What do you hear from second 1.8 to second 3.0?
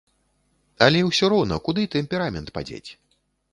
тэмперамент падзець?